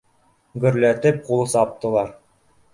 [0.63, 2.13] Гөрләтеп ҡул саптылар